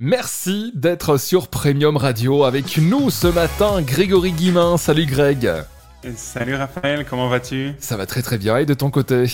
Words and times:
Merci 0.00 0.72
d'être 0.74 1.18
sur 1.18 1.46
Premium 1.46 1.96
Radio 1.96 2.42
avec 2.42 2.78
nous 2.78 3.10
ce 3.10 3.28
matin, 3.28 3.80
Grégory 3.80 4.32
Guimin. 4.32 4.76
Salut 4.76 5.06
Greg. 5.06 5.48
Salut 6.16 6.56
Raphaël, 6.56 7.06
comment 7.08 7.28
vas-tu? 7.28 7.74
Ça 7.78 7.96
va 7.96 8.04
très 8.04 8.20
très 8.20 8.36
bien. 8.36 8.56
Et 8.56 8.66
de 8.66 8.74
ton 8.74 8.90
côté? 8.90 9.26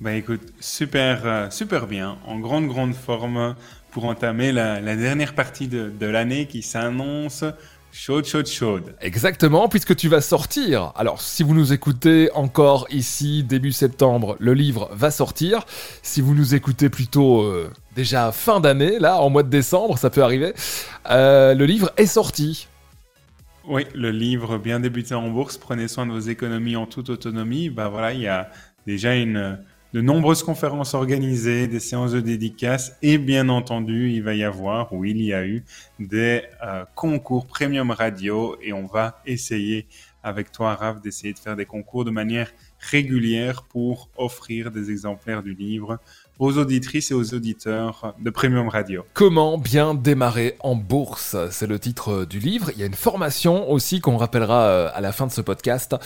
Bah 0.00 0.12
écoute, 0.12 0.42
super, 0.60 1.22
euh, 1.24 1.50
super 1.50 1.88
bien, 1.88 2.16
en 2.26 2.38
grande 2.38 2.68
grande 2.68 2.94
forme 2.94 3.56
pour 3.90 4.04
entamer 4.04 4.52
la, 4.52 4.80
dernière 4.94 5.34
partie 5.34 5.66
de, 5.66 5.90
de 5.90 6.06
l'année 6.06 6.46
qui 6.46 6.62
s'annonce 6.62 7.42
Chaude, 7.90 8.26
chaude, 8.26 8.46
chaude. 8.46 8.94
Exactement, 9.00 9.68
puisque 9.68 9.96
tu 9.96 10.08
vas 10.08 10.20
sortir. 10.20 10.92
Alors, 10.94 11.20
si 11.20 11.42
vous 11.42 11.54
nous 11.54 11.72
écoutez 11.72 12.30
encore 12.34 12.86
ici, 12.90 13.42
début 13.42 13.72
septembre, 13.72 14.36
le 14.38 14.54
livre 14.54 14.90
va 14.92 15.10
sortir. 15.10 15.64
Si 16.02 16.20
vous 16.20 16.34
nous 16.34 16.54
écoutez 16.54 16.90
plutôt 16.90 17.42
euh, 17.42 17.72
déjà 17.96 18.30
fin 18.30 18.60
d'année, 18.60 18.98
là, 18.98 19.20
en 19.20 19.30
mois 19.30 19.42
de 19.42 19.48
décembre, 19.48 19.98
ça 19.98 20.10
peut 20.10 20.22
arriver, 20.22 20.52
euh, 21.10 21.54
le 21.54 21.64
livre 21.64 21.90
est 21.96 22.06
sorti. 22.06 22.68
Oui, 23.66 23.86
le 23.94 24.10
livre 24.10 24.58
Bien 24.58 24.80
débuté 24.80 25.14
en 25.14 25.28
bourse, 25.28 25.58
prenez 25.58 25.88
soin 25.88 26.06
de 26.06 26.12
vos 26.12 26.20
économies 26.20 26.76
en 26.76 26.86
toute 26.86 27.10
autonomie. 27.10 27.68
Bah 27.68 27.88
voilà, 27.88 28.12
il 28.12 28.20
y 28.20 28.28
a 28.28 28.50
déjà 28.86 29.14
une 29.14 29.58
de 29.92 30.00
nombreuses 30.00 30.42
conférences 30.42 30.94
organisées, 30.94 31.66
des 31.66 31.80
séances 31.80 32.12
de 32.12 32.20
dédicaces 32.20 32.96
et 33.02 33.18
bien 33.18 33.48
entendu, 33.48 34.10
il 34.10 34.22
va 34.22 34.34
y 34.34 34.44
avoir 34.44 34.92
ou 34.92 35.04
il 35.04 35.22
y 35.22 35.32
a 35.32 35.46
eu 35.46 35.64
des 35.98 36.42
euh, 36.62 36.84
concours 36.94 37.46
premium 37.46 37.90
radio 37.90 38.56
et 38.62 38.72
on 38.72 38.86
va 38.86 39.20
essayer 39.24 39.86
avec 40.22 40.52
toi, 40.52 40.74
Raph, 40.74 41.00
d'essayer 41.00 41.32
de 41.32 41.38
faire 41.38 41.56
des 41.56 41.64
concours 41.64 42.04
de 42.04 42.10
manière 42.10 42.52
régulière 42.78 43.62
pour 43.62 44.10
offrir 44.16 44.70
des 44.70 44.90
exemplaires 44.90 45.42
du 45.42 45.54
livre 45.54 45.98
aux 46.38 46.58
auditrices 46.58 47.10
et 47.10 47.14
aux 47.14 47.34
auditeurs 47.34 48.14
de 48.20 48.30
Premium 48.30 48.68
Radio. 48.68 49.04
Comment 49.14 49.58
bien 49.58 49.94
démarrer 49.94 50.56
en 50.60 50.76
bourse? 50.76 51.36
C'est 51.50 51.66
le 51.66 51.78
titre 51.78 52.24
du 52.24 52.38
livre. 52.38 52.70
Il 52.74 52.80
y 52.80 52.82
a 52.82 52.86
une 52.86 52.94
formation 52.94 53.70
aussi 53.70 54.00
qu'on 54.00 54.16
rappellera 54.16 54.66
euh, 54.66 54.90
à 54.92 55.00
la 55.00 55.12
fin 55.12 55.26
de 55.26 55.32
ce 55.32 55.40
podcast. 55.40 55.96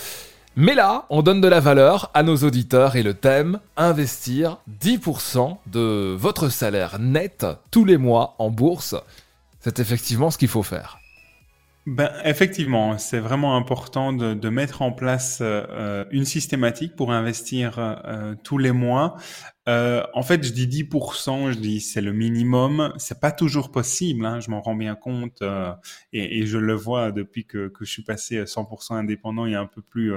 Mais 0.55 0.75
là, 0.75 1.05
on 1.09 1.23
donne 1.23 1.41
de 1.41 1.47
la 1.47 1.59
valeur 1.59 2.11
à 2.13 2.21
nos 2.21 2.37
auditeurs 2.37 2.95
et 2.95 3.01
le 3.01 3.15
thème, 3.15 3.59
investir 3.75 4.59
10% 4.83 5.57
de 5.65 6.15
votre 6.15 6.49
salaire 6.49 6.99
net 6.99 7.45
tous 7.71 7.85
les 7.85 7.97
mois 7.97 8.35
en 8.37 8.51
bourse, 8.51 8.95
c'est 9.61 9.79
effectivement 9.79 10.29
ce 10.29 10.37
qu'il 10.37 10.49
faut 10.49 10.61
faire. 10.61 10.99
Ben, 11.87 12.11
effectivement, 12.23 12.97
c'est 12.97 13.19
vraiment 13.19 13.57
important 13.57 14.13
de, 14.13 14.49
mettre 14.49 14.83
en 14.83 14.91
place 14.91 15.39
euh, 15.41 16.05
une 16.11 16.23
systématique 16.23 16.95
pour 16.95 17.11
investir 17.11 17.75
euh, 17.77 18.35
tous 18.43 18.57
les 18.57 18.71
mois. 18.71 19.17
Euh, 19.69 20.03
en 20.13 20.23
fait, 20.23 20.43
je 20.43 20.51
dis 20.51 20.67
10%, 20.67 21.53
je 21.53 21.57
dis 21.57 21.79
c'est 21.79 22.01
le 22.01 22.11
minimum. 22.11 22.93
C'est 22.97 23.21
pas 23.21 23.31
toujours 23.31 23.71
possible, 23.71 24.25
hein, 24.25 24.41
je 24.41 24.49
m'en 24.49 24.61
rends 24.61 24.75
bien 24.75 24.95
compte 24.95 25.41
euh, 25.41 25.71
et, 26.11 26.39
et, 26.39 26.45
je 26.45 26.57
le 26.57 26.73
vois 26.73 27.13
depuis 27.13 27.45
que, 27.45 27.69
que 27.69 27.85
je 27.85 27.91
suis 27.91 28.03
passé 28.03 28.43
100% 28.43 28.95
indépendant 28.95 29.45
il 29.45 29.53
y 29.53 29.55
a 29.55 29.61
un 29.61 29.65
peu 29.65 29.81
plus 29.81 30.13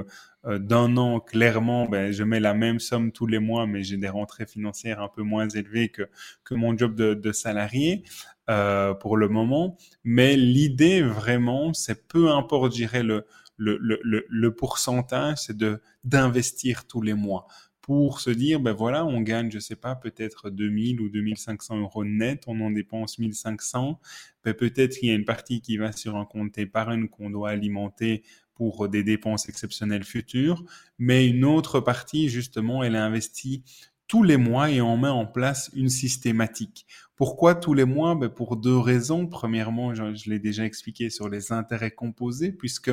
euh, 0.47 0.59
d'un 0.59 0.97
an. 0.97 1.21
Clairement, 1.21 1.87
ben, 1.87 2.13
je 2.13 2.25
mets 2.25 2.41
la 2.41 2.55
même 2.55 2.81
somme 2.81 3.13
tous 3.13 3.27
les 3.27 3.39
mois, 3.39 3.67
mais 3.69 3.85
j'ai 3.85 3.97
des 3.97 4.09
rentrées 4.09 4.47
financières 4.47 5.01
un 5.01 5.09
peu 5.09 5.23
moins 5.23 5.49
élevées 5.49 5.91
que, 5.91 6.09
que 6.43 6.55
mon 6.55 6.77
job 6.77 6.97
de, 6.97 7.15
de 7.15 7.33
salarié. 7.33 8.03
Euh, 8.49 8.95
pour 8.95 9.17
le 9.17 9.29
moment. 9.29 9.77
Mais 10.05 10.37
l'idée 10.37 11.03
vraiment, 11.03 11.73
c'est 11.75 12.07
peu 12.07 12.31
importe, 12.31 12.71
je 12.71 12.77
dirais, 12.77 13.03
le, 13.03 13.27
le, 13.57 13.77
le, 13.81 14.25
le 14.29 14.55
pourcentage, 14.55 15.39
c'est 15.39 15.57
de 15.57 15.81
d'investir 16.05 16.87
tous 16.87 17.03
les 17.03 17.15
mois 17.15 17.49
pour 17.87 18.19
se 18.19 18.31
dire, 18.31 18.59
ben 18.59 18.73
voilà, 18.73 19.07
on 19.07 19.21
gagne, 19.21 19.49
je 19.49 19.61
sais 19.61 19.77
pas, 19.77 19.95
peut-être 19.95 20.51
2000 20.51 21.01
ou 21.01 21.09
2500 21.09 21.79
euros 21.79 22.05
net, 22.05 22.43
on 22.49 22.61
en 22.61 22.73
dépense 22.73 23.21
1500, 23.21 24.01
ben 24.43 24.55
peut-être 24.55 24.99
qu'il 24.99 25.09
y 25.09 25.13
a 25.13 25.15
une 25.15 25.25
partie 25.25 25.61
qui 25.61 25.77
va 25.77 25.93
sur 25.93 26.17
un 26.17 26.25
compte 26.25 26.59
épargne 26.59 27.07
qu'on 27.09 27.31
doit 27.31 27.51
alimenter 27.51 28.25
pour 28.55 28.89
des 28.89 29.05
dépenses 29.05 29.49
exceptionnelles 29.49 30.03
futures, 30.03 30.65
mais 30.99 31.29
une 31.29 31.45
autre 31.45 31.79
partie, 31.79 32.29
justement, 32.29 32.83
elle 32.83 32.97
est 32.97 32.99
investie 32.99 33.63
tous 34.09 34.23
les 34.23 34.37
mois 34.37 34.71
et 34.71 34.81
on 34.81 34.97
met 34.97 35.09
en 35.09 35.27
place 35.27 35.71
une 35.75 35.89
systématique. 35.89 36.87
Pourquoi 37.17 37.55
tous 37.55 37.73
les 37.73 37.87
mois? 37.87 38.15
Ben 38.15 38.29
Pour 38.29 38.57
deux 38.57 38.77
raisons. 38.77 39.27
Premièrement, 39.27 39.95
je, 39.95 40.31
l'ai 40.31 40.39
déjà 40.39 40.65
expliqué 40.65 41.09
sur 41.09 41.29
les 41.29 41.51
intérêts 41.51 41.91
composés, 41.91 42.53
puisque 42.53 42.91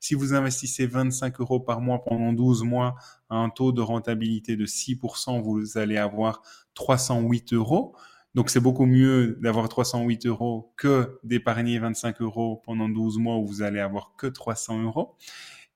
si 0.00 0.14
vous 0.14 0.34
investissez 0.34 0.86
25 0.86 1.40
euros 1.40 1.60
par 1.60 1.80
mois 1.80 2.02
pendant 2.02 2.32
12 2.32 2.64
mois 2.64 2.96
à 3.28 3.36
un 3.36 3.50
taux 3.50 3.72
de 3.72 3.82
rentabilité 3.82 4.56
de 4.56 4.64
6%, 4.64 5.42
vous 5.42 5.76
allez 5.78 5.98
avoir 5.98 6.42
308 6.74 7.52
euros. 7.52 7.94
Donc 8.34 8.50
c'est 8.50 8.60
beaucoup 8.60 8.86
mieux 8.86 9.38
d'avoir 9.40 9.68
308 9.68 10.26
euros 10.26 10.72
que 10.76 11.18
d'épargner 11.22 11.78
25 11.78 12.20
euros 12.22 12.62
pendant 12.64 12.88
12 12.88 13.18
mois 13.18 13.36
où 13.36 13.46
vous 13.46 13.62
allez 13.62 13.80
avoir 13.80 14.14
que 14.16 14.26
300 14.26 14.82
euros. 14.82 15.16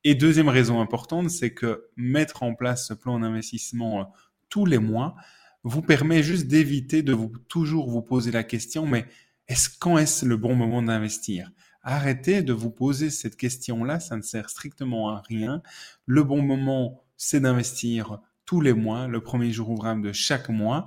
Et 0.04 0.14
deuxième 0.14 0.48
raison 0.48 0.80
importante, 0.80 1.28
c'est 1.28 1.52
que 1.52 1.86
mettre 1.96 2.42
en 2.42 2.54
place 2.54 2.88
ce 2.88 2.94
plan 2.94 3.18
d'investissement 3.18 4.10
tous 4.50 4.66
les 4.66 4.78
mois 4.78 5.16
vous 5.62 5.82
permet 5.82 6.22
juste 6.22 6.46
d'éviter 6.46 7.02
de 7.02 7.12
vous 7.12 7.32
toujours 7.48 7.90
vous 7.90 8.02
poser 8.02 8.30
la 8.30 8.44
question, 8.44 8.86
mais 8.86 9.06
est-ce 9.48 9.70
quand 9.78 9.98
est-ce 9.98 10.26
le 10.26 10.36
bon 10.36 10.54
moment 10.54 10.82
d'investir? 10.82 11.50
Arrêtez 11.82 12.42
de 12.42 12.52
vous 12.52 12.70
poser 12.70 13.08
cette 13.08 13.36
question-là, 13.36 14.00
ça 14.00 14.16
ne 14.16 14.22
sert 14.22 14.50
strictement 14.50 15.10
à 15.10 15.22
rien. 15.26 15.62
Le 16.06 16.22
bon 16.22 16.42
moment, 16.42 17.04
c'est 17.16 17.40
d'investir 17.40 18.20
tous 18.44 18.60
les 18.60 18.74
mois, 18.74 19.06
le 19.06 19.20
premier 19.22 19.52
jour 19.52 19.70
ouvrable 19.70 20.02
de 20.02 20.12
chaque 20.12 20.48
mois. 20.48 20.86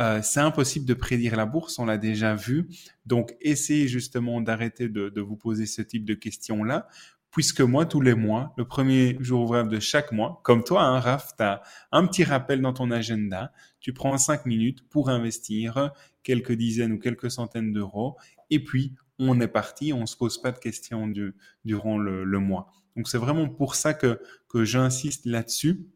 Euh, 0.00 0.20
c'est 0.22 0.40
impossible 0.40 0.86
de 0.86 0.94
prédire 0.94 1.34
la 1.36 1.44
bourse, 1.44 1.78
on 1.80 1.84
l'a 1.84 1.98
déjà 1.98 2.36
vu. 2.36 2.68
Donc, 3.04 3.34
essayez 3.40 3.88
justement 3.88 4.40
d'arrêter 4.40 4.88
de, 4.88 5.08
de, 5.08 5.20
vous 5.20 5.36
poser 5.36 5.66
ce 5.66 5.82
type 5.82 6.04
de 6.04 6.14
questions-là 6.14 6.86
puisque 7.30 7.60
moi, 7.60 7.86
tous 7.86 8.00
les 8.00 8.14
mois, 8.14 8.54
le 8.56 8.64
premier 8.64 9.16
jour 9.20 9.42
ouvrable 9.42 9.70
de 9.70 9.80
chaque 9.80 10.12
mois, 10.12 10.40
comme 10.44 10.64
toi, 10.64 10.82
hein, 10.82 11.00
Raph, 11.00 11.36
tu 11.36 11.42
as 11.42 11.62
un 11.92 12.06
petit 12.06 12.24
rappel 12.24 12.62
dans 12.62 12.72
ton 12.72 12.90
agenda, 12.90 13.52
tu 13.80 13.92
prends 13.92 14.16
cinq 14.18 14.46
minutes 14.46 14.88
pour 14.88 15.10
investir 15.10 15.92
quelques 16.22 16.52
dizaines 16.52 16.92
ou 16.92 16.98
quelques 16.98 17.30
centaines 17.30 17.72
d'euros, 17.72 18.16
et 18.50 18.62
puis 18.62 18.94
on 19.18 19.40
est 19.40 19.48
parti, 19.48 19.92
on 19.92 20.06
se 20.06 20.16
pose 20.16 20.40
pas 20.40 20.52
de 20.52 20.58
questions 20.58 21.06
du, 21.06 21.34
durant 21.64 21.98
le, 21.98 22.24
le, 22.24 22.38
mois. 22.38 22.72
Donc 22.96 23.08
c'est 23.08 23.18
vraiment 23.18 23.48
pour 23.48 23.74
ça 23.74 23.94
que, 23.94 24.20
que 24.48 24.64
j'insiste 24.64 25.26
là-dessus. 25.26 25.86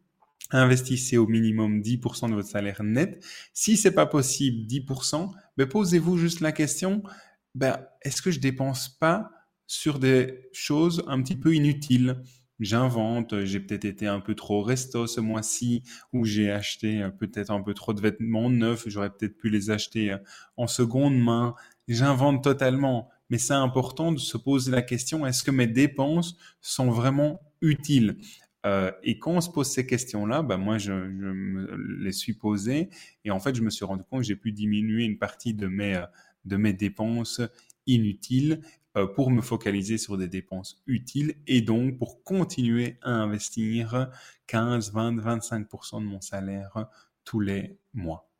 Investissez 0.51 1.17
au 1.17 1.25
minimum 1.25 1.81
10% 1.81 2.29
de 2.29 2.35
votre 2.35 2.49
salaire 2.49 2.83
net. 2.83 3.25
Si 3.53 3.77
c'est 3.77 3.93
pas 3.93 4.05
possible 4.05 4.67
10%, 4.67 5.31
ben 5.57 5.67
posez-vous 5.67 6.17
juste 6.17 6.41
la 6.41 6.51
question, 6.51 7.01
ben, 7.55 7.79
est-ce 8.01 8.21
que 8.21 8.29
je 8.29 8.39
dépense 8.39 8.89
pas 8.89 9.29
sur 9.67 9.99
des 9.99 10.49
choses 10.51 11.03
un 11.07 11.21
petit 11.21 11.35
peu 11.35 11.53
inutiles. 11.55 12.21
J'invente, 12.59 13.43
j'ai 13.43 13.59
peut-être 13.59 13.85
été 13.85 14.07
un 14.07 14.19
peu 14.19 14.35
trop 14.35 14.61
resto 14.61 15.07
ce 15.07 15.19
mois-ci, 15.19 15.83
ou 16.13 16.23
j'ai 16.23 16.51
acheté 16.51 17.01
euh, 17.01 17.09
peut-être 17.09 17.51
un 17.51 17.61
peu 17.61 17.73
trop 17.73 17.93
de 17.93 17.99
vêtements 17.99 18.49
neufs, 18.49 18.87
j'aurais 18.87 19.09
peut-être 19.09 19.37
pu 19.37 19.49
les 19.49 19.71
acheter 19.71 20.11
euh, 20.13 20.17
en 20.55 20.67
seconde 20.67 21.17
main. 21.17 21.55
J'invente 21.87 22.43
totalement, 22.43 23.09
mais 23.29 23.37
c'est 23.37 23.53
important 23.53 24.11
de 24.11 24.19
se 24.19 24.37
poser 24.37 24.71
la 24.71 24.83
question, 24.83 25.25
est-ce 25.25 25.43
que 25.43 25.51
mes 25.51 25.67
dépenses 25.67 26.37
sont 26.61 26.89
vraiment 26.89 27.41
utiles? 27.61 28.17
Euh, 28.65 28.91
et 29.03 29.19
quand 29.19 29.31
on 29.31 29.41
se 29.41 29.49
pose 29.49 29.67
ces 29.67 29.85
questions-là, 29.85 30.41
bah 30.41 30.55
moi, 30.57 30.77
je, 30.77 30.93
me 30.93 31.75
les 32.01 32.13
suis 32.13 32.33
posées 32.33 32.89
et 33.25 33.31
en 33.31 33.39
fait, 33.39 33.55
je 33.55 33.61
me 33.61 33.69
suis 33.69 33.83
rendu 33.83 34.03
compte 34.09 34.21
que 34.21 34.27
j'ai 34.27 34.37
pu 34.37 34.53
diminuer 34.53 35.03
une 35.03 35.17
partie 35.17 35.53
de 35.53 35.67
mes, 35.67 36.01
de 36.45 36.55
mes 36.55 36.71
dépenses 36.71 37.41
inutiles 37.87 38.61
pour 39.15 39.31
me 39.31 39.41
focaliser 39.41 39.97
sur 39.97 40.17
des 40.17 40.27
dépenses 40.27 40.81
utiles 40.85 41.35
et 41.47 41.61
donc 41.61 41.97
pour 41.97 42.23
continuer 42.23 42.97
à 43.01 43.11
investir 43.11 44.09
15, 44.47 44.93
20, 44.93 45.15
25% 45.17 46.01
de 46.01 46.05
mon 46.05 46.21
salaire 46.21 46.87
tous 47.23 47.39
les 47.39 47.77
mois. 47.93 48.32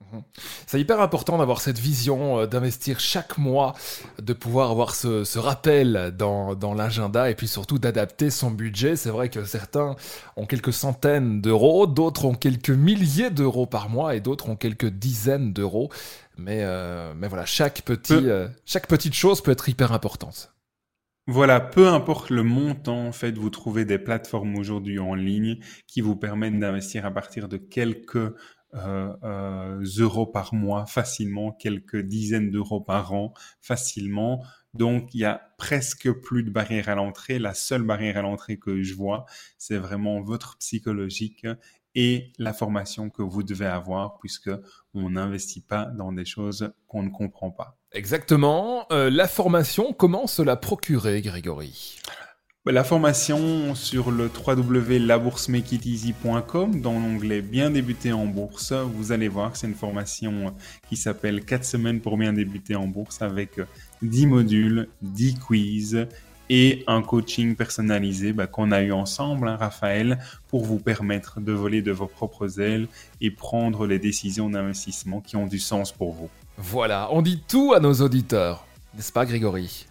Mhm. 0.00 0.22
C'est 0.66 0.80
hyper 0.80 1.00
important 1.00 1.38
d'avoir 1.38 1.60
cette 1.60 1.78
vision, 1.78 2.40
euh, 2.40 2.46
d'investir 2.46 3.00
chaque 3.00 3.38
mois, 3.38 3.74
de 4.20 4.32
pouvoir 4.32 4.70
avoir 4.70 4.94
ce, 4.94 5.24
ce 5.24 5.38
rappel 5.38 6.14
dans, 6.16 6.54
dans 6.54 6.74
l'agenda 6.74 7.30
et 7.30 7.34
puis 7.34 7.48
surtout 7.48 7.78
d'adapter 7.78 8.30
son 8.30 8.50
budget. 8.50 8.96
C'est 8.96 9.10
vrai 9.10 9.28
que 9.28 9.44
certains 9.44 9.96
ont 10.36 10.46
quelques 10.46 10.72
centaines 10.72 11.40
d'euros, 11.40 11.86
d'autres 11.86 12.24
ont 12.24 12.34
quelques 12.34 12.70
milliers 12.70 13.30
d'euros 13.30 13.66
par 13.66 13.88
mois 13.88 14.14
et 14.14 14.20
d'autres 14.20 14.48
ont 14.48 14.56
quelques 14.56 14.88
dizaines 14.88 15.52
d'euros. 15.52 15.90
Mais, 16.38 16.60
euh, 16.62 17.12
mais 17.14 17.28
voilà, 17.28 17.44
chaque, 17.44 17.82
petit, 17.82 18.14
euh, 18.14 18.48
chaque 18.64 18.86
petite 18.86 19.14
chose 19.14 19.42
peut 19.42 19.50
être 19.50 19.68
hyper 19.68 19.92
importante. 19.92 20.54
Voilà, 21.26 21.60
peu 21.60 21.86
importe 21.86 22.30
le 22.30 22.42
montant, 22.42 23.06
en 23.06 23.12
fait, 23.12 23.36
vous 23.36 23.50
trouvez 23.50 23.84
des 23.84 23.98
plateformes 23.98 24.56
aujourd'hui 24.56 24.98
en 24.98 25.14
ligne 25.14 25.58
qui 25.86 26.00
vous 26.00 26.16
permettent 26.16 26.58
d'investir 26.58 27.04
à 27.04 27.10
partir 27.10 27.46
de 27.46 27.58
quelques 27.58 28.34
euh, 28.74 29.12
euh, 29.24 29.82
euros 29.98 30.26
par 30.26 30.54
mois 30.54 30.86
facilement, 30.86 31.52
quelques 31.52 32.00
dizaines 32.00 32.50
d'euros 32.50 32.80
par 32.80 33.12
an 33.12 33.34
facilement. 33.60 34.44
Donc, 34.74 35.12
il 35.14 35.20
y 35.20 35.24
a 35.24 35.50
presque 35.58 36.10
plus 36.12 36.44
de 36.44 36.50
barrière 36.50 36.88
à 36.88 36.94
l'entrée. 36.94 37.38
La 37.38 37.54
seule 37.54 37.82
barrière 37.82 38.16
à 38.16 38.22
l'entrée 38.22 38.58
que 38.58 38.82
je 38.82 38.94
vois, 38.94 39.26
c'est 39.58 39.78
vraiment 39.78 40.20
votre 40.20 40.56
psychologique 40.58 41.46
et 41.94 42.32
la 42.38 42.52
formation 42.52 43.10
que 43.10 43.22
vous 43.22 43.42
devez 43.42 43.66
avoir 43.66 44.18
puisque 44.18 44.50
on 44.94 45.10
n'investit 45.10 45.62
pas 45.62 45.86
dans 45.86 46.12
des 46.12 46.24
choses 46.24 46.72
qu'on 46.86 47.02
ne 47.02 47.10
comprend 47.10 47.50
pas. 47.50 47.76
Exactement. 47.92 48.86
Euh, 48.92 49.10
la 49.10 49.26
formation, 49.26 49.92
comment 49.92 50.28
se 50.28 50.42
la 50.42 50.56
procurer, 50.56 51.20
Grégory? 51.22 51.98
La 52.66 52.84
formation 52.84 53.74
sur 53.74 54.10
le 54.10 54.28
www.laboursemakeiteasy.com 54.28 56.82
dans 56.82 56.92
l'onglet 56.92 57.40
Bien 57.40 57.70
débuter 57.70 58.12
en 58.12 58.26
bourse, 58.26 58.72
vous 58.72 59.12
allez 59.12 59.28
voir 59.28 59.56
c'est 59.56 59.66
une 59.66 59.74
formation 59.74 60.54
qui 60.88 60.96
s'appelle 60.96 61.42
4 61.42 61.64
semaines 61.64 62.00
pour 62.00 62.18
bien 62.18 62.34
débuter 62.34 62.76
en 62.76 62.86
bourse 62.86 63.22
avec 63.22 63.60
10 64.02 64.26
modules, 64.26 64.88
10 65.00 65.38
quiz 65.38 66.06
et 66.50 66.84
un 66.86 67.00
coaching 67.00 67.56
personnalisé 67.56 68.34
bah, 68.34 68.46
qu'on 68.46 68.72
a 68.72 68.82
eu 68.82 68.92
ensemble, 68.92 69.48
hein, 69.48 69.56
Raphaël, 69.56 70.18
pour 70.48 70.66
vous 70.66 70.78
permettre 70.78 71.40
de 71.40 71.52
voler 71.52 71.80
de 71.80 71.92
vos 71.92 72.08
propres 72.08 72.60
ailes 72.60 72.88
et 73.22 73.30
prendre 73.30 73.86
les 73.86 73.98
décisions 73.98 74.50
d'investissement 74.50 75.22
qui 75.22 75.36
ont 75.36 75.46
du 75.46 75.60
sens 75.60 75.92
pour 75.92 76.12
vous. 76.12 76.28
Voilà, 76.58 77.08
on 77.12 77.22
dit 77.22 77.42
tout 77.48 77.72
à 77.74 77.80
nos 77.80 77.94
auditeurs, 77.94 78.66
n'est-ce 78.94 79.12
pas 79.12 79.24
Grégory? 79.24 79.86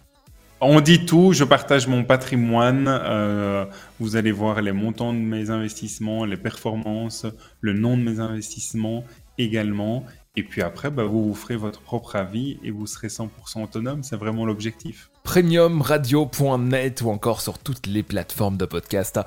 On 0.60 0.80
dit 0.80 1.06
tout, 1.06 1.32
je 1.32 1.44
partage 1.44 1.86
mon 1.86 2.04
patrimoine. 2.04 2.86
Euh, 2.88 3.64
vous 3.98 4.16
allez 4.16 4.32
voir 4.32 4.60
les 4.62 4.72
montants 4.72 5.12
de 5.12 5.18
mes 5.18 5.50
investissements, 5.50 6.24
les 6.24 6.36
performances, 6.36 7.26
le 7.60 7.72
nom 7.72 7.96
de 7.96 8.02
mes 8.02 8.20
investissements 8.20 9.04
également. 9.38 10.04
Et 10.36 10.42
puis 10.42 10.62
après, 10.62 10.90
bah, 10.90 11.04
vous 11.04 11.28
vous 11.28 11.34
ferez 11.34 11.56
votre 11.56 11.80
propre 11.80 12.16
avis 12.16 12.58
et 12.62 12.70
vous 12.70 12.86
serez 12.86 13.08
100% 13.08 13.64
autonome. 13.64 14.02
C'est 14.02 14.16
vraiment 14.16 14.44
l'objectif. 14.44 15.10
Premiumradio.net 15.24 17.02
ou 17.02 17.10
encore 17.10 17.40
sur 17.40 17.58
toutes 17.58 17.86
les 17.86 18.02
plateformes 18.02 18.56
de 18.56 18.66
podcast. 18.66 19.18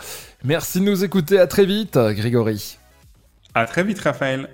Merci 0.44 0.80
de 0.80 0.85
nous 0.85 1.03
écouter. 1.03 1.39
À 1.39 1.47
très 1.47 1.65
vite, 1.65 1.97
Grégory. 1.97 2.77
À 3.53 3.65
très 3.65 3.83
vite, 3.83 4.00
Raphaël. 4.00 4.50